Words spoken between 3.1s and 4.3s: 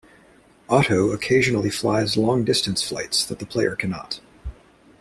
that the player cannot.